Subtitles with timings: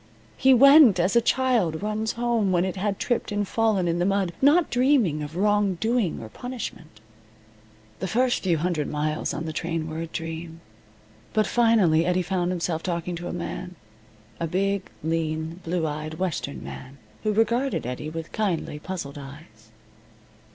[0.35, 4.03] He went, as a child runs home when it had tripped and fallen in the
[4.07, 6.99] mud, not dreaming of wrong doing or punishment.
[7.99, 10.59] The first few hundred miles on the train were a dream.
[11.33, 13.75] But finally Eddie found himself talking to a man
[14.39, 19.69] a big, lean, blue eyed western man, who regarded Eddie with kindly, puzzled eyes.